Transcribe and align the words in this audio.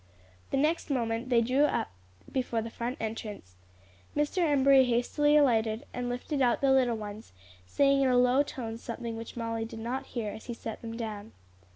The 0.49 0.57
next 0.57 0.89
moment 0.89 1.29
they 1.29 1.41
drew 1.41 1.65
up 1.65 1.91
before 2.31 2.63
the 2.63 2.71
front 2.71 2.97
entrance. 2.99 3.53
Mr. 4.17 4.39
Embury 4.51 4.85
hastily 4.85 5.37
alighted 5.37 5.85
and 5.93 6.09
lifted 6.09 6.41
out 6.41 6.59
the 6.59 6.71
little 6.71 6.97
ones, 6.97 7.33
saying 7.67 8.01
in 8.01 8.09
a 8.09 8.17
low 8.17 8.41
tone 8.41 8.79
something 8.79 9.15
which 9.15 9.37
Molly 9.37 9.63
did 9.63 9.77
not 9.77 10.07
hear 10.07 10.31
as 10.33 10.45
he 10.45 10.55
set 10.55 10.81
them 10.81 10.97
down. 10.97 11.33